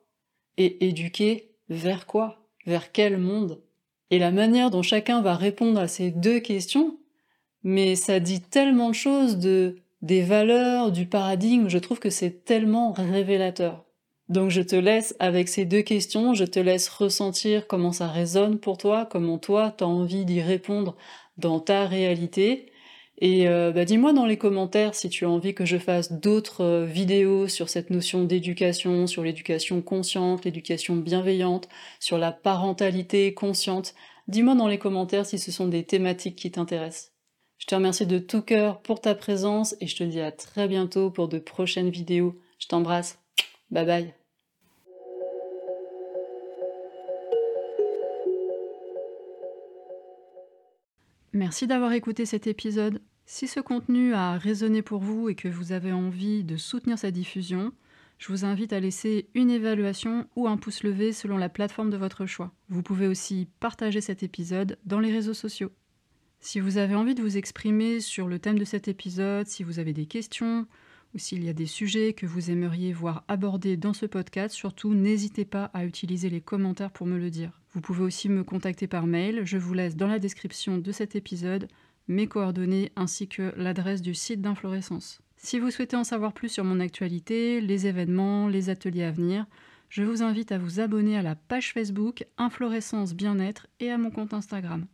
Et 0.58 0.88
éduquer 0.88 1.52
vers 1.70 2.08
quoi? 2.08 2.48
Vers 2.66 2.92
quel 2.92 3.18
monde? 3.18 3.62
Et 4.10 4.18
la 4.18 4.32
manière 4.32 4.72
dont 4.72 4.82
chacun 4.82 5.22
va 5.22 5.36
répondre 5.36 5.80
à 5.80 5.88
ces 5.88 6.10
deux 6.10 6.40
questions, 6.40 6.98
mais 7.64 7.96
ça 7.96 8.20
dit 8.20 8.42
tellement 8.42 8.90
de 8.90 8.96
choses 8.96 9.38
de 9.38 9.76
des 10.02 10.24
valeurs, 10.24 10.92
du 10.92 11.06
paradigme, 11.06 11.70
je 11.70 11.78
trouve 11.78 12.00
que 12.00 12.10
c'est 12.10 12.44
tellement 12.44 12.92
révélateur. 12.92 13.86
Donc 14.30 14.50
je 14.50 14.62
te 14.62 14.76
laisse 14.76 15.16
avec 15.20 15.50
ces 15.50 15.66
deux 15.66 15.82
questions, 15.82 16.34
je 16.34 16.46
te 16.46 16.60
laisse 16.60 16.88
ressentir 16.90 17.68
comment 17.68 17.92
ça 17.92 18.08
résonne 18.08 18.60
pour 18.60 18.78
toi, 18.78 19.06
comment 19.06 19.38
toi 19.38 19.76
tu 19.78 19.84
as 19.84 19.88
envie 19.88 20.26
d'y 20.26 20.42
répondre 20.42 20.96
dans 21.38 21.60
ta 21.60 21.86
réalité. 21.86 22.72
Et 23.18 23.48
euh, 23.48 23.72
bah, 23.72 23.86
dis-moi 23.86 24.14
dans 24.14 24.26
les 24.26 24.38
commentaires 24.38 24.96
si 24.96 25.10
tu 25.10 25.26
as 25.26 25.30
envie 25.30 25.54
que 25.54 25.66
je 25.66 25.78
fasse 25.78 26.14
d'autres 26.14 26.64
euh, 26.64 26.86
vidéos 26.86 27.48
sur 27.48 27.70
cette 27.70 27.90
notion 27.90 28.24
d'éducation, 28.24 29.06
sur 29.06 29.22
l'éducation 29.24 29.82
consciente, 29.82 30.46
l'éducation 30.46 30.96
bienveillante, 30.96 31.68
sur 32.00 32.18
la 32.18 32.32
parentalité 32.32 33.34
consciente. 33.34 33.94
Dis-moi 34.28 34.56
dans 34.56 34.68
les 34.68 34.80
commentaires 34.80 35.26
si 35.26 35.38
ce 35.38 35.52
sont 35.52 35.68
des 35.68 35.84
thématiques 35.84 36.38
qui 36.38 36.52
t'intéressent. 36.52 37.12
Je 37.62 37.68
te 37.68 37.76
remercie 37.76 38.08
de 38.08 38.18
tout 38.18 38.42
cœur 38.42 38.82
pour 38.82 39.02
ta 39.02 39.14
présence 39.14 39.76
et 39.80 39.88
je 39.88 39.96
te 39.96 40.04
dis 40.04 40.20
à 40.20 40.32
très 40.32 40.68
bientôt 40.68 41.12
pour 41.12 41.28
de 41.28 41.38
prochaines 41.38 41.92
vidéos. 41.92 42.38
Je 42.58 42.68
t'embrasse. 42.68 43.20
Bye 43.70 43.86
bye. 43.86 44.14
Merci 51.34 51.68
d'avoir 51.68 51.94
écouté 51.94 52.26
cet 52.26 52.48
épisode. 52.48 53.00
Si 53.28 53.48
ce 53.48 53.60
contenu 53.60 54.16
a 54.16 54.38
résonné 54.40 54.82
pour 54.82 55.02
vous 55.02 55.30
et 55.30 55.36
que 55.36 55.48
vous 55.48 55.72
avez 55.72 55.92
envie 55.92 56.44
de 56.44 56.58
soutenir 56.58 56.98
sa 56.98 57.12
diffusion, 57.12 57.72
je 58.18 58.28
vous 58.30 58.44
invite 58.44 58.74
à 58.74 58.80
laisser 58.80 59.30
une 59.36 59.52
évaluation 59.52 60.28
ou 60.36 60.48
un 60.48 60.58
pouce 60.58 60.84
levé 60.84 61.14
selon 61.14 61.38
la 61.38 61.48
plateforme 61.48 61.92
de 61.92 61.98
votre 61.98 62.26
choix. 62.26 62.52
Vous 62.70 62.82
pouvez 62.82 63.08
aussi 63.08 63.48
partager 63.60 64.02
cet 64.02 64.24
épisode 64.24 64.80
dans 64.84 65.00
les 65.00 65.12
réseaux 65.12 65.36
sociaux. 65.36 65.72
Si 66.44 66.60
vous 66.60 66.78
avez 66.78 66.96
envie 66.96 67.14
de 67.14 67.22
vous 67.22 67.38
exprimer 67.38 68.00
sur 68.00 68.28
le 68.28 68.40
thème 68.40 68.58
de 68.58 68.66
cet 68.66 68.88
épisode, 68.88 69.46
si 69.46 69.64
vous 69.64 69.78
avez 69.78 69.94
des 69.94 70.08
questions 70.08 70.66
ou 71.14 71.20
s'il 71.20 71.44
y 71.44 71.50
a 71.50 71.54
des 71.54 71.68
sujets 71.68 72.14
que 72.14 72.26
vous 72.26 72.50
aimeriez 72.50 72.94
voir 72.94 73.24
abordés 73.28 73.78
dans 73.78 73.94
ce 73.94 74.08
podcast, 74.08 74.56
surtout 74.56 74.96
n'hésitez 74.96 75.46
pas 75.46 75.66
à 75.76 75.86
utiliser 75.86 76.32
les 76.32 76.42
commentaires 76.42 76.90
pour 76.90 77.06
me 77.06 77.20
le 77.20 77.30
dire. 77.30 77.62
Vous 77.74 77.82
pouvez 77.82 78.02
aussi 78.02 78.28
me 78.28 78.44
contacter 78.44 78.88
par 78.88 79.06
mail, 79.06 79.42
je 79.46 79.60
vous 79.60 79.76
laisse 79.76 79.96
dans 79.96 80.08
la 80.08 80.18
description 80.18 80.80
de 80.80 80.92
cet 80.92 81.16
épisode 81.16 81.68
mes 82.08 82.26
coordonnées 82.26 82.92
ainsi 82.96 83.28
que 83.28 83.54
l'adresse 83.56 84.02
du 84.02 84.16
site 84.16 84.42
d'Inflorescence. 84.42 85.22
Si 85.38 85.60
vous 85.60 85.70
souhaitez 85.70 85.96
en 85.96 86.04
savoir 86.04 86.34
plus 86.34 86.50
sur 86.50 86.64
mon 86.64 86.80
actualité, 86.80 87.62
les 87.62 87.86
événements, 87.86 88.48
les 88.48 88.70
ateliers 88.72 89.04
à 89.04 89.12
venir, 89.12 89.46
je 89.90 90.02
vous 90.02 90.24
invite 90.24 90.52
à 90.52 90.58
vous 90.58 90.80
abonner 90.80 91.18
à 91.18 91.22
la 91.22 91.36
page 91.36 91.72
Facebook 91.72 92.26
Inflorescence 92.40 93.14
Bien-être 93.14 93.68
et 93.80 93.92
à 93.92 94.00
mon 94.00 94.10
compte 94.10 94.34
Instagram. 94.34 94.88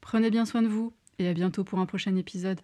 Prenez 0.00 0.30
bien 0.30 0.44
soin 0.44 0.62
de 0.62 0.68
vous 0.68 0.92
et 1.18 1.28
à 1.28 1.34
bientôt 1.34 1.64
pour 1.64 1.78
un 1.78 1.86
prochain 1.86 2.16
épisode. 2.16 2.60